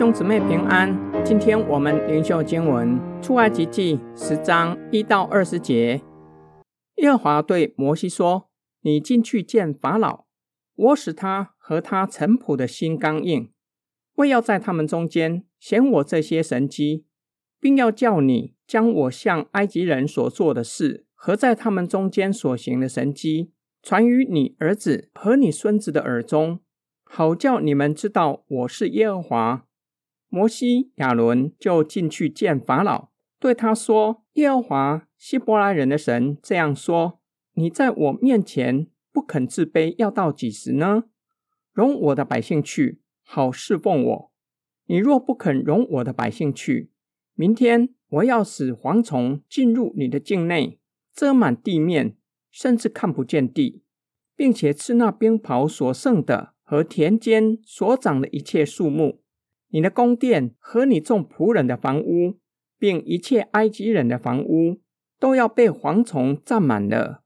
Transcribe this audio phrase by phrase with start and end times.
[0.00, 6.00] 兄姊妹平安，今天我们灵修经文出埃及记十章一到二十节。
[6.96, 8.48] 耶和华对摩西说
[8.80, 10.24] ：“你进去见法老，
[10.74, 13.52] 我使他和他臣仆的心刚硬，
[14.14, 17.04] 为要在他们中间显我这些神迹，
[17.60, 26.60] 并要叫你将我向埃及人所做的事和在他们中间所行的神迹，传于你儿子和你孙子的耳中，
[27.04, 29.66] 好叫你们知道我是耶和华。”
[30.32, 33.08] 摩西、亚伦就进去见法老，
[33.40, 37.20] 对他说：“耶和华希伯来人的神这样说：
[37.54, 41.04] 你在我面前不肯自卑，要到几时呢？
[41.72, 44.32] 容我的百姓去，好侍奉我。
[44.86, 46.92] 你若不肯容我的百姓去，
[47.34, 50.78] 明天我要使蝗虫进入你的境内，
[51.12, 52.16] 遮满地面，
[52.52, 53.82] 甚至看不见地，
[54.36, 59.19] 并且吃那冰雹所剩的和田间所长的一切树木。”
[59.70, 62.38] 你的宫殿和你众仆人的房屋，
[62.78, 64.80] 并一切埃及人的房屋，
[65.18, 67.22] 都要被蝗虫占满了。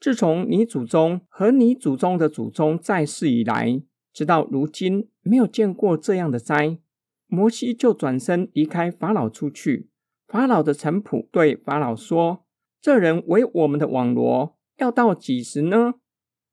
[0.00, 6.78] 自从你祖宗和你祖宗的祖宗在世以来，直到如今，没有见过这样的灾。
[7.26, 9.90] 摩西就转身离开法老出去。
[10.26, 12.44] 法老的臣仆对法老说
[12.80, 15.94] ：“这人为我们的网罗，要到几时呢？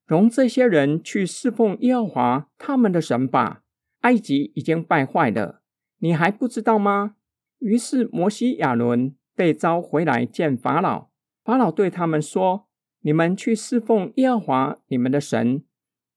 [0.05, 3.63] 容这些人去侍奉耶和华他们的神吧。”
[4.05, 5.63] 埃及已经败坏了，
[5.97, 7.15] 你还不知道吗？
[7.57, 11.09] 于是摩西、亚伦被召回来见法老。
[11.43, 12.67] 法老对他们说
[13.01, 15.63] ：“你们去侍奉耶和华你们的神，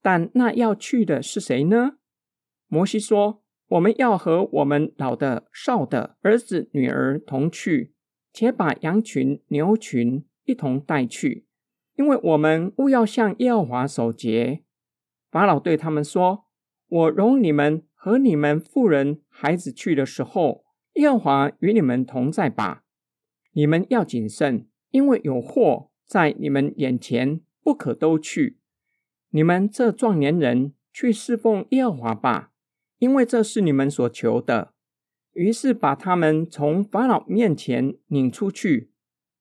[0.02, 1.92] 但那要去的是谁呢？”
[2.68, 7.94] 摩西说：“我们要和我们老的、少的儿子、女儿同去，
[8.34, 11.46] 且把羊群、牛群一同带去，
[11.96, 14.64] 因为我们务要向耶和华守节。”
[15.32, 16.47] 法老对他们说。
[16.88, 22.82] 我容你们和你们妇人、孩子去的时候，耶和华与你们同在吧。
[23.52, 28.58] 你们要谨慎，因为有祸在你们眼前，不可都去。
[29.30, 32.52] 你们这壮年人去侍奉耶和华吧，
[32.98, 34.72] 因为这是你们所求的。
[35.34, 38.90] 于是把他们从法老面前领出去。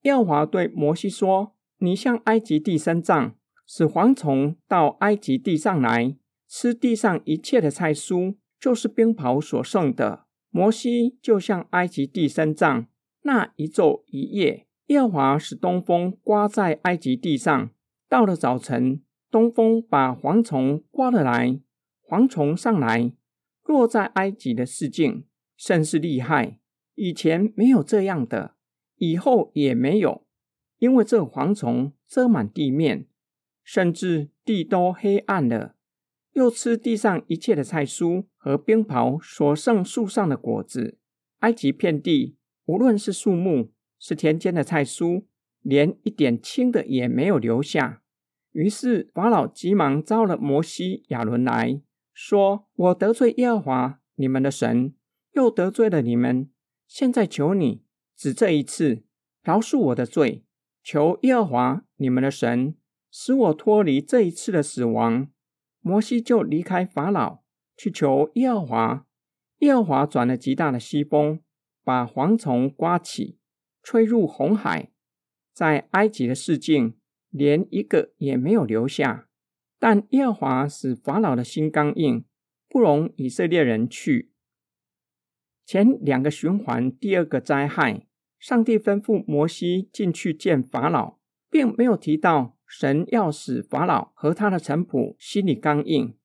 [0.02, 10.26] 耶和华对摩西说：“你向埃及地伸杖，使蝗虫到埃及地上来。”吃地上一切的菜蔬，就是冰雹所剩的。
[10.50, 12.88] 摩西就向埃及地伸杖，
[13.24, 17.70] 那一昼一夜，耶华使东风刮在埃及地上。
[18.10, 21.60] 到了早晨，东风把蝗虫刮了来，
[22.08, 23.12] 蝗虫上来，
[23.66, 25.26] 落在埃及的市境，
[25.58, 26.60] 甚是厉害。
[26.96, 28.56] 以前没有这样的，
[28.96, 30.26] 以后也没有，
[30.80, 33.06] 因为这蝗虫遮满地面，
[33.64, 35.76] 甚至地都黑暗了。
[36.38, 41.00] 又吃地上一切的菜蔬和冰雹所剩树上的果子。
[41.40, 45.26] 埃及遍地，无论是树木，是田间的菜蔬，
[45.64, 48.04] 连一点青的也没有留下。
[48.52, 51.82] 于是法老急忙招了摩西、亚伦来
[52.14, 54.94] 说：“我得罪耶和华你们的神，
[55.34, 56.52] 又得罪了你们。
[56.88, 57.82] 现在求你，
[58.16, 59.02] 只这一次
[59.42, 60.44] 饶恕我的罪，
[60.84, 62.76] 求耶和华你们的神
[63.10, 65.30] 使我脱离这一次的死亡。”
[65.82, 67.44] 摩西就离开法老，
[67.76, 69.08] 去求耶和华。
[69.60, 71.42] 耶和华转了极大的西风，
[71.84, 73.40] 把蝗虫刮起，
[73.82, 74.92] 吹入红海，
[75.54, 76.98] 在埃及的市境，
[77.30, 79.28] 连一个也没有留下。
[79.80, 82.26] 但耶和华使法老的心刚硬，
[82.68, 84.32] 不容以色列人去。
[85.66, 88.08] 前两个循环，第二个灾害，
[88.40, 91.18] 上帝吩咐摩西进去见法老，
[91.50, 92.57] 并没有提到。
[92.68, 96.16] 神要使法老和他的臣仆心里刚硬。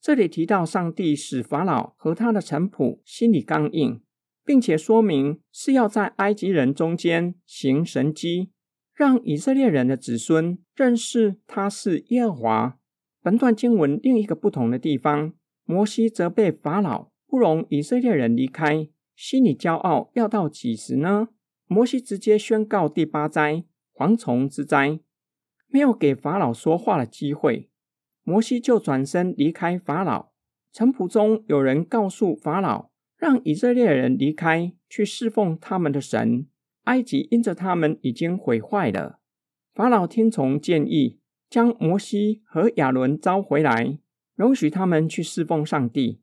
[0.00, 4.00] 这里提到上帝使法老和他的臣仆心里刚硬，
[4.44, 8.50] 并且说明是要在埃及人中间行神迹，
[8.94, 12.78] 让以色列人的子孙认识他是耶和华。
[13.22, 15.34] 本段经文另一个不同的地方，
[15.64, 21.28] 摩西责备法老不容以色列人离开，心里骄傲，要到几时呢？
[21.66, 25.00] 摩西直接宣告第八灾蝗虫之灾。
[25.70, 27.70] 没有给法老说话的机会，
[28.22, 30.30] 摩西就转身离开法老。
[30.72, 36.46] 臣仆中有人告诉法老，让以色列人离开，去侍奉他们的神。
[36.84, 39.20] 埃及因着他们已经毁坏了。
[39.74, 43.98] 法老听从建议，将摩西和亚伦招回来，
[44.34, 46.20] 容许他们去侍奉上帝，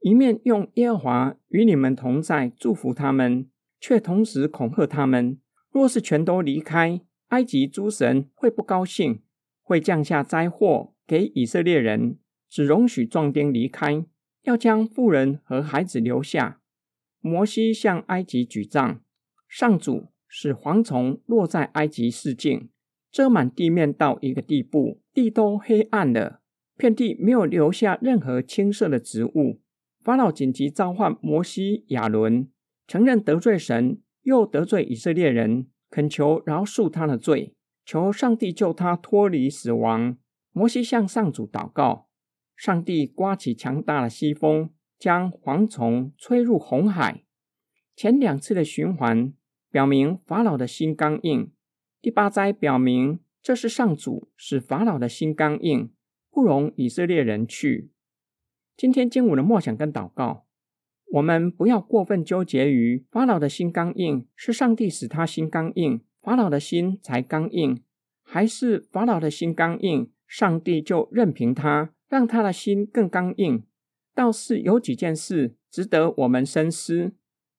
[0.00, 3.48] 一面用耶和华与你们同在祝福他们，
[3.80, 5.38] 却同时恐吓他们：
[5.70, 7.00] 若是全都离开。
[7.28, 9.20] 埃及诸神会不高兴，
[9.62, 14.04] 会降下灾祸给以色列人，只容许壮丁离开，
[14.44, 16.60] 要将妇人和孩子留下。
[17.20, 19.02] 摩西向埃及举杖，
[19.46, 22.70] 上主使蝗虫落在埃及四境，
[23.10, 26.40] 遮满地面到一个地步，地都黑暗了，
[26.76, 29.60] 遍地没有留下任何青色的植物。
[30.00, 32.48] 法老紧急召唤摩西、亚伦，
[32.86, 37.54] 承认得罪神，又得罪以色列人，恳求饶恕他的罪。
[37.84, 40.18] 求上帝救他脱离死亡。
[40.52, 42.08] 摩西向上主祷告，
[42.54, 47.24] 上帝刮起强大的西风，将蝗虫吹入红海。
[47.96, 49.32] 前两次的循环
[49.70, 51.50] 表明法老的心刚硬。
[52.02, 55.90] 第八灾表明这是上主使法老的心刚硬，
[56.30, 57.90] 不容以色列人去。
[58.76, 60.44] 今天经文的默想跟祷告，
[61.10, 66.00] 我们不要过分纠结于法老的心刚硬，是上帝使他心刚硬。
[66.20, 67.82] 法老的心才刚硬，
[68.22, 73.62] 还是法老的心刚硬，上帝就任凭他，让他的心更刚硬？
[74.14, 77.12] 倒是有几件事值得我们深思。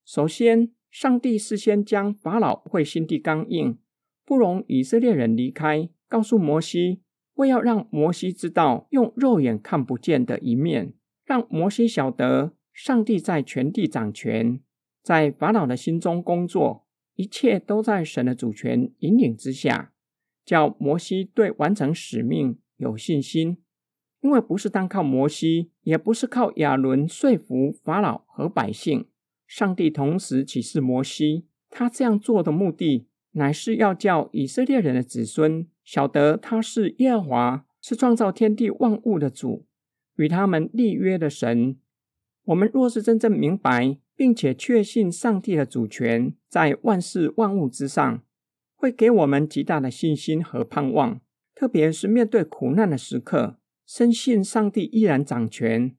[0.04, 3.78] 首先，上帝事先将法老会心地刚硬，
[4.24, 7.00] 不容以色列人离开，告诉摩西，
[7.34, 10.92] 为要让摩西知道用肉眼看不见的一面，
[11.24, 14.60] 让摩西晓得上帝在全地掌权，
[15.02, 16.86] 在法老的心中工作。
[17.16, 19.92] 一切都在神的主权引领之下，
[20.42, 23.58] 叫摩西对完成使命有信心。
[24.22, 29.06] 因为不是单靠摩西，也不是靠亚伦说服法老和百姓，
[29.46, 39.66] 上帝同时启示摩西，他这样做的目的，乃是要叫以色列人的子孙晓得他是耶和华，是创造天地万物的主，
[40.16, 41.76] 与他们立约的神。
[42.44, 43.98] 我们若是真正明白。
[44.20, 48.22] 并且确信上帝的主权在万事万物之上，
[48.76, 51.22] 会给我们极大的信心和盼望。
[51.54, 53.56] 特别是面对苦难的时刻，
[53.86, 55.96] 深信上帝依然掌权，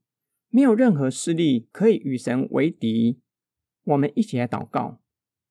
[0.51, 3.19] 没有任何势力可以与神为敌。
[3.85, 4.99] 我们一起来祷告，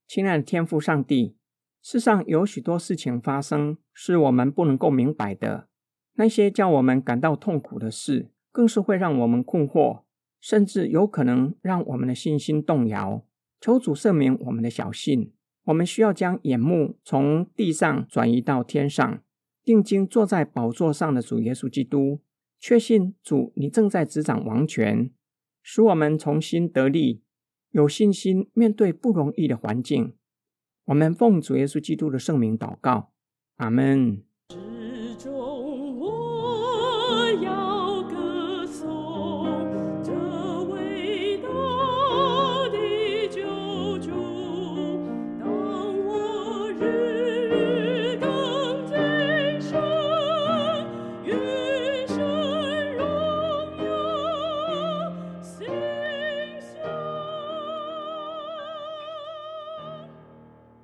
[0.07, 1.35] 亲爱的天父上帝，
[1.83, 5.67] 世上有许多事情发生，是我们不能够明白的。
[6.15, 10.03] 那些叫我们感到痛苦的事，更是会让我们困惑。
[10.41, 13.25] 甚至有可能让我们的信心动摇。
[13.61, 15.33] 求主赦免我们的小信。
[15.65, 19.23] 我们需要将眼目从地上转移到天上，
[19.63, 22.21] 定睛坐在宝座上的主耶稣基督，
[22.59, 25.11] 确信主你正在执掌王权，
[25.63, 27.23] 使我们重新得力，
[27.71, 30.15] 有信心面对不容易的环境。
[30.87, 33.13] 我们奉主耶稣基督的圣名祷告，
[33.57, 34.23] 阿门。